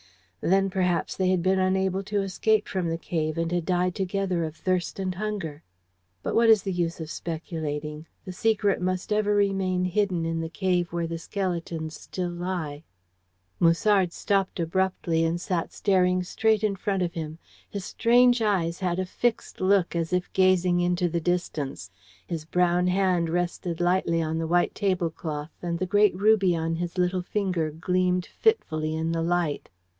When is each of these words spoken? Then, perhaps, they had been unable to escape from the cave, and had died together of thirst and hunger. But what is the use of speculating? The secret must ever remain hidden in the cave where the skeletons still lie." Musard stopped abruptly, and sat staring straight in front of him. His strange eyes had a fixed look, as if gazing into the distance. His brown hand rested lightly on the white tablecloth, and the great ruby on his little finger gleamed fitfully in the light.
Then, 0.43 0.71
perhaps, 0.71 1.15
they 1.15 1.29
had 1.29 1.43
been 1.43 1.59
unable 1.59 2.01
to 2.05 2.23
escape 2.23 2.67
from 2.67 2.89
the 2.89 2.97
cave, 2.97 3.37
and 3.37 3.51
had 3.51 3.63
died 3.67 3.93
together 3.93 4.43
of 4.43 4.55
thirst 4.55 4.97
and 4.97 5.13
hunger. 5.13 5.61
But 6.23 6.33
what 6.33 6.49
is 6.49 6.63
the 6.63 6.73
use 6.73 6.99
of 6.99 7.11
speculating? 7.11 8.07
The 8.25 8.31
secret 8.31 8.81
must 8.81 9.13
ever 9.13 9.35
remain 9.35 9.85
hidden 9.85 10.25
in 10.25 10.41
the 10.41 10.49
cave 10.49 10.91
where 10.91 11.05
the 11.05 11.19
skeletons 11.19 11.95
still 12.01 12.31
lie." 12.31 12.83
Musard 13.59 14.11
stopped 14.11 14.59
abruptly, 14.59 15.23
and 15.23 15.39
sat 15.39 15.71
staring 15.71 16.23
straight 16.23 16.63
in 16.63 16.75
front 16.75 17.03
of 17.03 17.13
him. 17.13 17.37
His 17.69 17.85
strange 17.85 18.41
eyes 18.41 18.79
had 18.79 18.97
a 18.97 19.05
fixed 19.05 19.61
look, 19.61 19.95
as 19.95 20.11
if 20.11 20.33
gazing 20.33 20.79
into 20.79 21.07
the 21.09 21.21
distance. 21.21 21.91
His 22.25 22.45
brown 22.45 22.87
hand 22.87 23.29
rested 23.29 23.79
lightly 23.79 24.23
on 24.23 24.39
the 24.39 24.47
white 24.47 24.73
tablecloth, 24.73 25.51
and 25.61 25.77
the 25.77 25.85
great 25.85 26.15
ruby 26.15 26.55
on 26.57 26.77
his 26.77 26.97
little 26.97 27.21
finger 27.21 27.69
gleamed 27.69 28.25
fitfully 28.25 28.95
in 28.95 29.11
the 29.11 29.21
light. 29.21 29.69